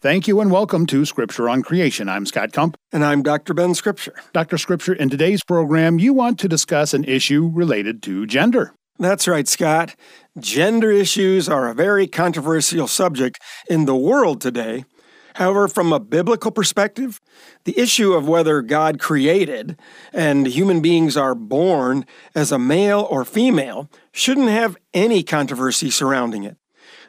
[0.00, 2.08] Thank you and welcome to Scripture on Creation.
[2.08, 2.76] I'm Scott Kump.
[2.92, 3.52] And I'm Dr.
[3.52, 4.14] Ben Scripture.
[4.32, 4.56] Dr.
[4.56, 8.72] Scripture, in today's program, you want to discuss an issue related to gender.
[9.00, 9.96] That's right, Scott.
[10.38, 14.84] Gender issues are a very controversial subject in the world today.
[15.34, 17.20] However, from a biblical perspective,
[17.64, 19.76] the issue of whether God created
[20.12, 22.06] and human beings are born
[22.36, 26.56] as a male or female shouldn't have any controversy surrounding it.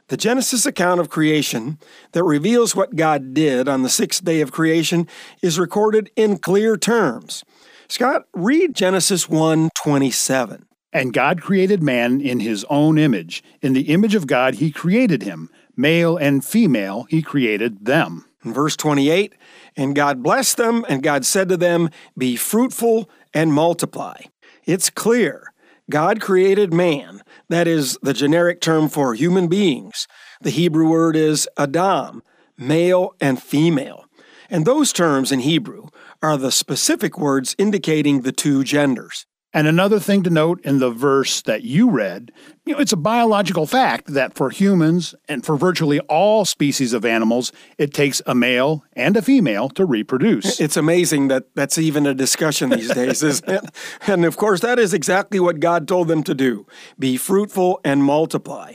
[0.10, 1.78] The Genesis account of creation
[2.14, 5.08] that reveals what God did on the sixth day of creation
[5.44, 7.44] is recorded in clear terms.
[7.88, 10.66] Scott, read Genesis 1:27.
[10.92, 13.44] And God created man in his own image.
[13.62, 15.52] In the image of God he created him.
[15.78, 18.26] Male and female he created them.
[18.44, 19.36] In verse 28,
[19.78, 24.22] and God blessed them, and God said to them, Be fruitful and multiply.
[24.66, 25.54] It's clear
[25.90, 30.08] God created man, that is the generic term for human beings.
[30.42, 32.22] The Hebrew word is Adam,
[32.58, 34.06] male and female.
[34.50, 35.88] And those terms in Hebrew
[36.22, 39.26] are the specific words indicating the two genders.
[39.52, 42.32] And another thing to note in the verse that you read,
[42.66, 47.04] you know, it's a biological fact that for humans and for virtually all species of
[47.04, 50.60] animals, it takes a male and a female to reproduce.
[50.60, 53.64] It's amazing that that's even a discussion these days, isn't it?
[54.06, 56.68] And of course, that is exactly what God told them to do
[57.00, 58.74] be fruitful and multiply.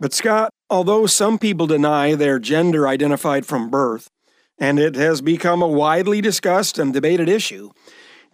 [0.00, 4.08] But Scott, although some people deny their gender identified from birth,
[4.58, 7.70] and it has become a widely discussed and debated issue,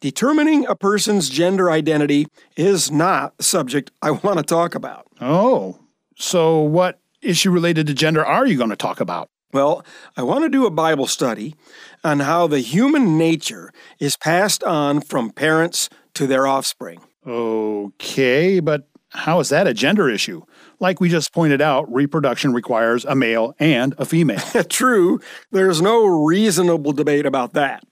[0.00, 5.06] Determining a person's gender identity is not the subject I want to talk about.
[5.20, 5.78] Oh,
[6.16, 9.28] so what issue related to gender are you going to talk about?
[9.52, 9.84] Well,
[10.16, 11.54] I want to do a Bible study
[12.02, 17.00] on how the human nature is passed on from parents to their offspring.
[17.26, 20.42] Okay, but how is that a gender issue?
[20.80, 24.40] Like we just pointed out, reproduction requires a male and a female.
[24.68, 25.20] True,
[25.52, 27.84] there's no reasonable debate about that.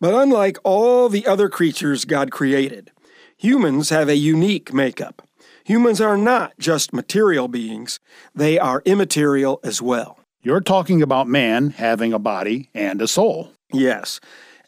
[0.00, 2.90] But unlike all the other creatures God created,
[3.36, 5.22] humans have a unique makeup.
[5.64, 8.00] Humans are not just material beings,
[8.34, 10.18] they are immaterial as well.
[10.42, 13.52] You're talking about man having a body and a soul.
[13.72, 14.20] Yes.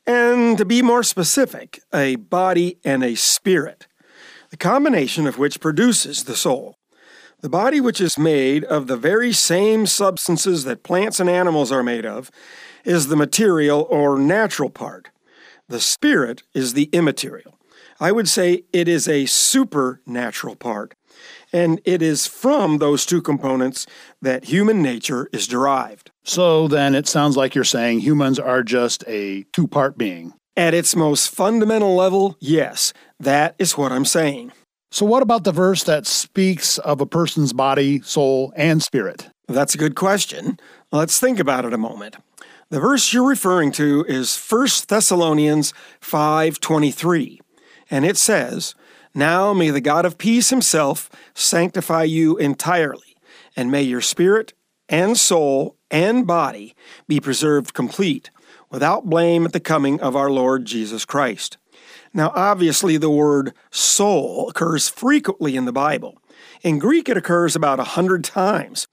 [0.07, 3.87] And to be more specific, a body and a spirit,
[4.53, 6.77] the combination of which produces the soul.
[7.41, 11.83] The body, which is made of the very same substances that plants and animals are
[11.83, 12.31] made of,
[12.85, 15.09] is the material or natural part.
[15.69, 17.59] The spirit is the immaterial.
[17.99, 20.95] I would say it is a supernatural part.
[21.51, 23.87] And it is from those two components
[24.21, 26.11] that human nature is derived.
[26.25, 30.35] So then it sounds like you're saying humans are just a two part being.
[30.55, 34.53] At its most fundamental level, yes, that is what I'm saying.
[34.91, 39.29] So, what about the verse that speaks of a person's body, soul, and spirit?
[39.49, 40.59] That's a good question.
[40.91, 42.17] Let's think about it a moment.
[42.71, 47.41] The verse you're referring to is 1 Thessalonians 5:23,
[47.91, 48.75] and it says,
[49.15, 53.17] "Now may the God of peace himself sanctify you entirely,
[53.57, 54.53] and may your spirit
[54.89, 56.75] and soul and body
[57.07, 58.31] be preserved complete,
[58.71, 61.57] without blame at the coming of our Lord Jesus Christ."
[62.15, 66.19] Now, obviously, the word soul occurs frequently in the Bible.
[66.63, 68.87] In Greek, it occurs about a hundred times.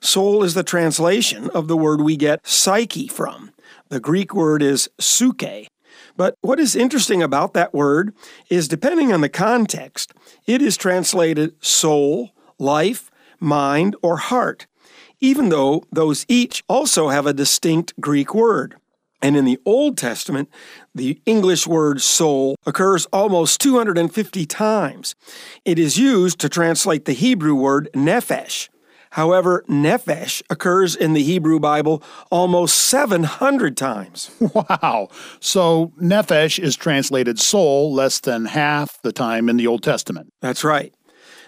[0.00, 3.52] Soul is the translation of the word we get psyche from.
[3.88, 5.68] The Greek word is psyche.
[6.16, 8.14] But what is interesting about that word
[8.48, 10.12] is depending on the context,
[10.46, 14.66] it is translated soul, life, mind, or heart,
[15.20, 18.76] even though those each also have a distinct Greek word.
[19.22, 20.50] And in the Old Testament,
[20.94, 25.14] the English word soul occurs almost 250 times.
[25.64, 28.68] It is used to translate the Hebrew word nephesh.
[29.10, 34.30] However, nephesh occurs in the Hebrew Bible almost 700 times.
[34.54, 35.08] Wow.
[35.40, 40.32] So nephesh is translated soul less than half the time in the Old Testament.
[40.40, 40.94] That's right.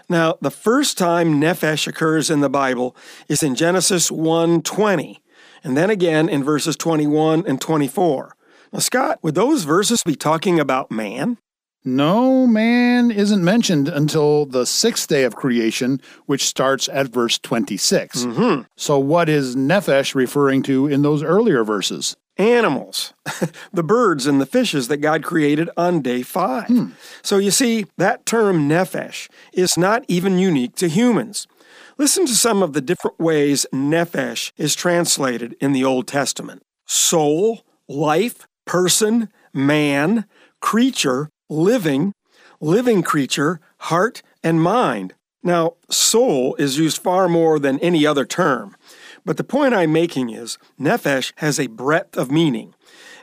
[0.08, 2.96] Now, the first time nephesh occurs in the Bible
[3.28, 5.18] is in Genesis 1:20
[5.62, 8.34] and then again in verses 21 and 24.
[8.72, 11.38] Now, Scott, would those verses be talking about man?
[11.84, 18.24] No, man isn't mentioned until the sixth day of creation, which starts at verse 26.
[18.24, 18.62] Mm-hmm.
[18.76, 22.16] So, what is Nephesh referring to in those earlier verses?
[22.36, 23.14] Animals,
[23.72, 26.66] the birds and the fishes that God created on day five.
[26.68, 26.88] Hmm.
[27.22, 31.46] So, you see, that term nephesh is not even unique to humans.
[31.96, 37.62] Listen to some of the different ways nephesh is translated in the Old Testament soul,
[37.88, 40.24] life, person, man,
[40.60, 42.12] creature, living,
[42.60, 45.14] living creature, heart, and mind.
[45.42, 48.76] Now, soul is used far more than any other term,
[49.24, 52.74] But the point I'm making is nephesh has a breadth of meaning,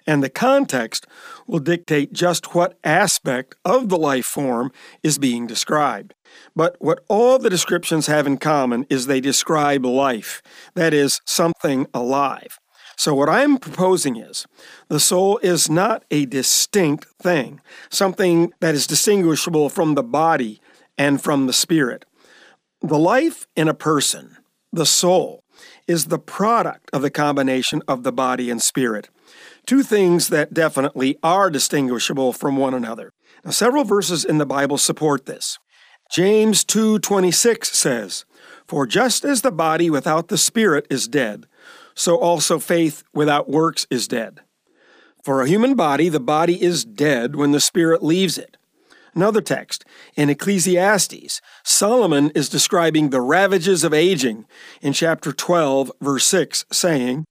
[0.08, 1.08] and the context
[1.48, 4.72] will dictate just what aspect of the life form
[5.04, 6.14] is being described.
[6.56, 10.42] But what all the descriptions have in common is they describe life,
[10.76, 12.60] that is, something alive.
[12.98, 14.46] So, what I'm proposing is
[14.88, 17.60] the soul is not a distinct thing,
[17.90, 20.62] something that is distinguishable from the body
[20.98, 22.06] and from the spirit.
[22.82, 24.38] The life in a person,
[24.72, 25.44] the soul,
[25.88, 29.10] is the product of the combination of the body and spirit.
[29.66, 33.12] Two things that definitely are distinguishable from one another.
[33.44, 35.58] Now, several verses in the Bible support this.
[36.12, 38.26] James 2:26 says,
[38.68, 41.48] "For just as the body without the spirit is dead,
[41.96, 44.42] so also faith without works is dead.
[45.24, 48.58] For a human body, the body is dead when the spirit leaves it."
[49.16, 49.84] Another text
[50.16, 54.46] in Ecclesiastes, Solomon is describing the ravages of aging
[54.82, 57.26] in chapter 12, verse 6, saying,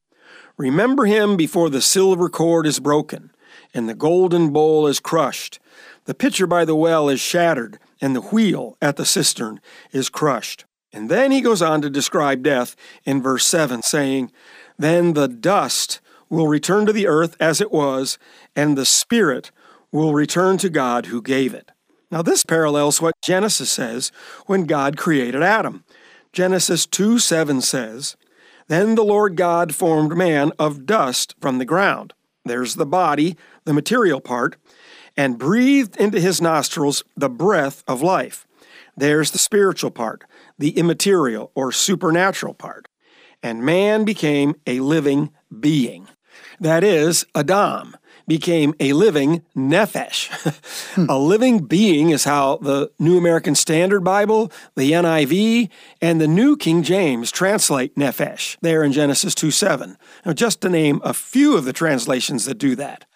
[0.57, 3.31] Remember him before the silver cord is broken,
[3.73, 5.59] and the golden bowl is crushed.
[6.05, 9.61] The pitcher by the well is shattered, and the wheel at the cistern
[9.93, 10.65] is crushed.
[10.93, 14.31] And then he goes on to describe death in verse 7, saying,
[14.79, 18.19] Then the dust will return to the earth as it was,
[18.55, 19.51] and the spirit
[19.91, 21.73] will return to God who gave it.
[22.11, 24.13] Now, this parallels what Genesis says
[24.47, 25.85] when God created Adam.
[26.33, 28.17] Genesis 2 7 says,
[28.69, 32.13] then the Lord God formed man of dust from the ground.
[32.45, 34.57] There's the body, the material part,
[35.17, 38.47] and breathed into his nostrils the breath of life.
[38.97, 40.25] There's the spiritual part,
[40.59, 42.89] the immaterial or supernatural part.
[43.43, 45.31] And man became a living
[45.61, 46.09] being.
[46.61, 47.97] That is, Adam,
[48.27, 50.31] became a living nephesh.
[50.95, 51.07] Hmm.
[51.09, 55.69] a living being is how the New American Standard Bible, the NIV,
[56.01, 59.97] and the New King James translate nephesh there in Genesis 2 7.
[60.25, 63.07] Now, just to name a few of the translations that do that.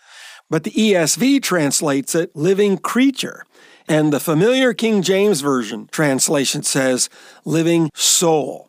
[0.51, 3.45] But the ESV translates it living creature.
[3.87, 7.09] And the familiar King James Version translation says
[7.45, 8.68] living soul.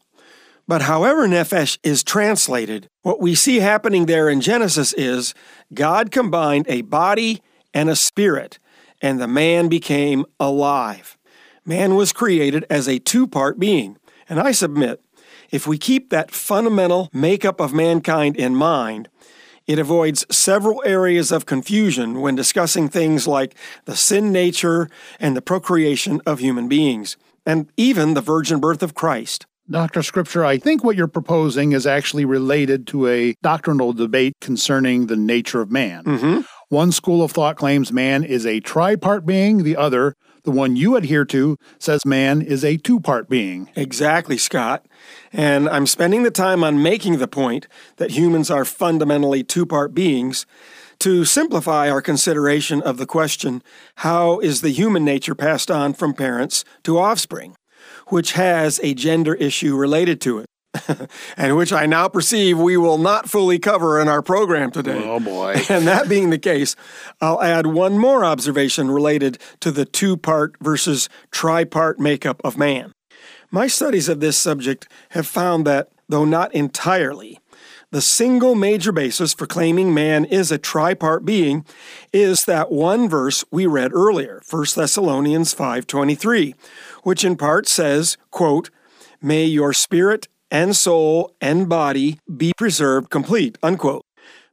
[0.69, 5.33] But however Nephesh is translated, what we see happening there in Genesis is
[5.73, 7.41] God combined a body
[7.73, 8.59] and a spirit,
[9.01, 11.17] and the man became alive.
[11.65, 13.97] Man was created as a two part being.
[14.29, 15.01] And I submit,
[15.49, 19.09] if we keep that fundamental makeup of mankind in mind,
[19.65, 23.55] it avoids several areas of confusion when discussing things like
[23.85, 24.87] the sin nature
[25.19, 29.47] and the procreation of human beings, and even the virgin birth of Christ.
[29.69, 30.01] Dr.
[30.01, 35.15] Scripture, I think what you're proposing is actually related to a doctrinal debate concerning the
[35.15, 36.03] nature of man.
[36.05, 36.41] Mm-hmm.
[36.69, 40.95] One school of thought claims man is a tripart being, the other, the one you
[40.95, 43.69] adhere to, says man is a two part being.
[43.75, 44.85] Exactly, Scott.
[45.31, 47.67] And I'm spending the time on making the point
[47.97, 50.45] that humans are fundamentally two part beings
[50.99, 53.61] to simplify our consideration of the question
[53.97, 57.55] how is the human nature passed on from parents to offspring?
[58.07, 60.45] Which has a gender issue related to it.
[61.37, 65.01] and which I now perceive we will not fully cover in our program today.
[65.03, 65.55] Oh boy.
[65.69, 66.75] And that being the case,
[67.21, 72.91] I'll add one more observation related to the two part versus tripart makeup of man.
[73.51, 77.39] My studies of this subject have found that, though not entirely,
[77.91, 81.65] the single major basis for claiming man is a tripart being
[82.13, 86.53] is that one verse we read earlier, 1 Thessalonians 5:23,
[87.03, 88.69] which in part says, quote,
[89.21, 94.03] "May your spirit and soul and body be preserved complete." Unquote.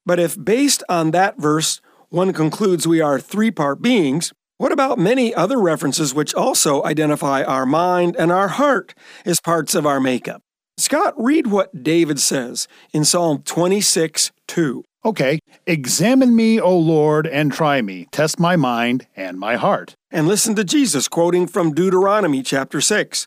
[0.05, 5.35] But if based on that verse one concludes we are three-part beings, what about many
[5.35, 8.95] other references which also identify our mind and our heart
[9.26, 10.41] as parts of our makeup?
[10.79, 14.85] Scott, read what David says in Psalm 26 2.
[15.05, 15.38] Okay.
[15.67, 18.07] Examine me, O Lord, and try me.
[18.12, 19.95] Test my mind and my heart.
[20.16, 23.26] And listen to Jesus quoting from Deuteronomy chapter 6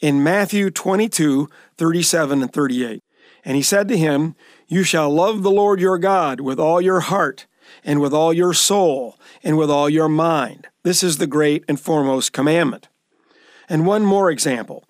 [0.00, 3.02] in Matthew 22 37 and 38.
[3.44, 4.36] And he said to him,
[4.68, 7.48] You shall love the Lord your God with all your heart,
[7.82, 10.68] and with all your soul, and with all your mind.
[10.84, 12.86] This is the great and foremost commandment.
[13.68, 14.84] And one more example.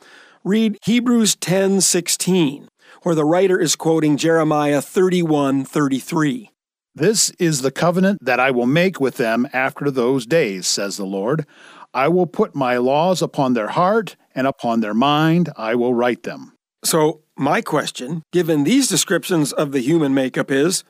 [0.45, 2.69] Read Hebrews 10:16,
[3.05, 6.51] where the writer is quoting Jeremiah 31:33.
[6.99, 11.07] This is the covenant that I will make with them after those days, says the
[11.07, 11.47] Lord.
[11.95, 16.25] I will put my laws upon their heart, and upon their mind I will write
[16.25, 16.55] them.
[16.85, 20.83] So, my question, given these descriptions of the human makeup, is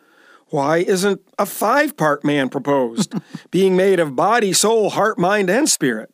[0.46, 3.12] why isn't a five part man proposed,
[3.50, 6.08] being made of body, soul, heart, mind, and spirit?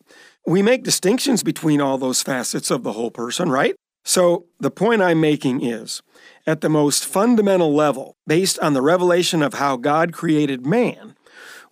[0.45, 3.77] We make distinctions between all those facets of the whole person, right?
[4.05, 6.03] So, the point I'm making is
[6.47, 11.17] at the most fundamental level, based on the revelation of how God created man,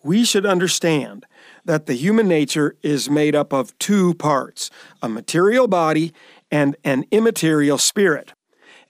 [0.02, 1.26] we should understand
[1.64, 4.70] that the human nature is made up of two parts
[5.02, 6.12] a material body
[6.50, 8.32] and an immaterial spirit.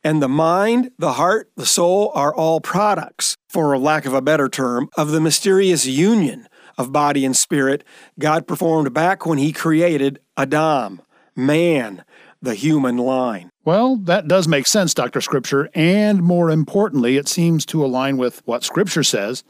[0.05, 4.49] And the mind, the heart, the soul are all products, for lack of a better
[4.49, 7.85] term, of the mysterious union of body and spirit
[8.19, 11.03] God performed back when He created Adam,
[11.37, 12.05] man,
[12.43, 13.51] the human line.
[13.65, 15.21] Well, that does make sense, Dr.
[15.21, 19.45] Scripture, and more importantly, it seems to align with what Scripture says.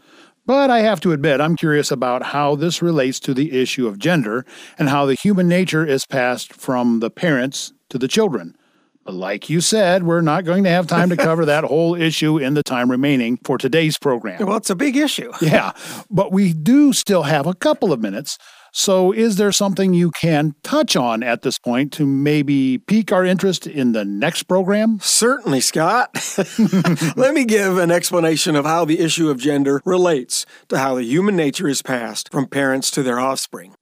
[0.45, 3.99] But I have to admit, I'm curious about how this relates to the issue of
[3.99, 4.45] gender
[4.79, 8.57] and how the human nature is passed from the parents to the children.
[9.05, 12.39] But like you said, we're not going to have time to cover that whole issue
[12.39, 14.45] in the time remaining for today's program.
[14.45, 15.33] Well, it's a big issue.
[15.41, 15.73] yeah,
[16.11, 18.37] but we do still have a couple of minutes.
[18.75, 23.23] So, is there something you can touch on at this point to maybe pique our
[23.23, 24.99] interest in the next program?
[25.03, 26.09] Certainly, Scott.
[27.17, 31.05] Let me give an explanation of how the issue of gender relates to how the
[31.05, 33.75] human nature is passed from parents to their offspring.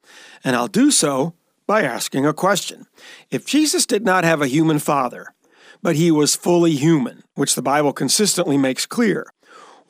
[0.42, 1.34] And I'll do so
[1.68, 2.86] by asking a question.
[3.30, 5.28] If Jesus did not have a human father,
[5.82, 9.26] but he was fully human, which the Bible consistently makes clear,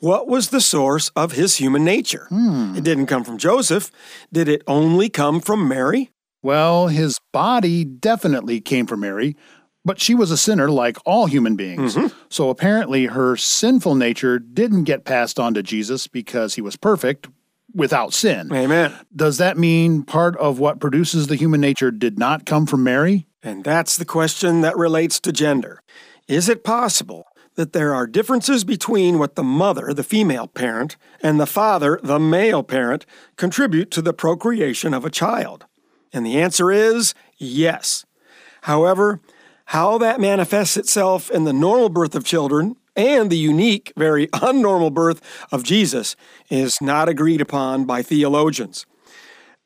[0.01, 2.25] what was the source of his human nature?
[2.29, 2.75] Hmm.
[2.75, 3.91] It didn't come from Joseph.
[4.33, 6.11] Did it only come from Mary?
[6.41, 9.37] Well, his body definitely came from Mary,
[9.85, 11.95] but she was a sinner like all human beings.
[11.95, 12.07] Mm-hmm.
[12.29, 17.27] So apparently her sinful nature didn't get passed on to Jesus because he was perfect
[17.73, 18.51] without sin.
[18.51, 18.93] Amen.
[19.15, 23.27] Does that mean part of what produces the human nature did not come from Mary?
[23.43, 25.81] And that's the question that relates to gender.
[26.27, 27.27] Is it possible
[27.61, 32.17] that there are differences between what the mother, the female parent, and the father, the
[32.17, 35.67] male parent, contribute to the procreation of a child?
[36.11, 38.03] And the answer is yes.
[38.63, 39.21] However,
[39.65, 44.91] how that manifests itself in the normal birth of children and the unique, very unnormal
[44.91, 46.15] birth of Jesus
[46.49, 48.87] is not agreed upon by theologians.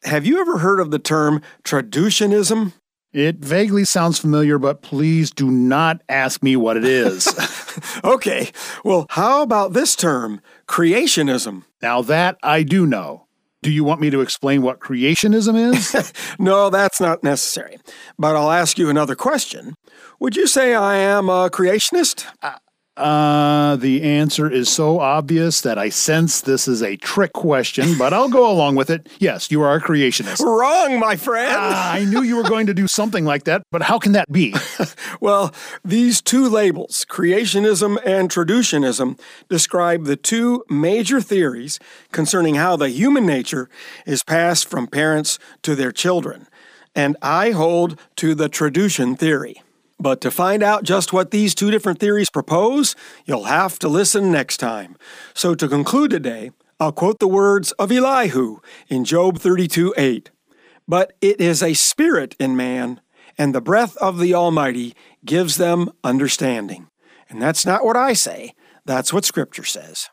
[0.03, 2.73] Have you ever heard of the term traducianism?
[3.15, 7.29] It vaguely sounds familiar, but please do not ask me what it is.
[8.03, 8.51] okay,
[8.83, 11.63] well, how about this term, creationism?
[11.81, 13.27] now, that I do know.
[13.63, 16.11] Do you want me to explain what creationism is?
[16.39, 17.77] No, that's not necessary.
[18.19, 19.75] But I'll ask you another question.
[20.19, 22.25] Would you say I am a creationist?
[22.41, 22.57] Uh,
[22.95, 28.29] the answer is so obvious that I sense this is a trick question, but I'll
[28.29, 29.07] go along with it.
[29.19, 30.39] Yes, you are a creationist.
[30.41, 31.55] Wrong, my friend.
[31.55, 34.31] Ah, I knew you were going to do something like that, but how can that
[34.31, 34.53] be?
[35.21, 41.79] Well, these two labels, creationism and traducianism, describe the two major theories
[42.11, 43.69] concerning how the human nature
[44.05, 46.47] is passed from parents to their children.
[46.93, 49.61] And I hold to the traducian theory.
[49.99, 54.31] But to find out just what these two different theories propose, you'll have to listen
[54.31, 54.97] next time.
[55.33, 58.59] So to conclude today, I'll quote the words of Elihu
[58.89, 60.31] in Job 32 8.
[60.87, 63.01] But it is a spirit in man,
[63.37, 66.87] and the breath of the Almighty gives them understanding.
[67.29, 68.53] And that's not what I say,
[68.85, 70.09] that's what Scripture says.